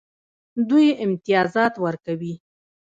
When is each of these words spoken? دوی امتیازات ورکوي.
دوی 0.69 0.87
امتیازات 1.03 1.73
ورکوي. 1.83 2.33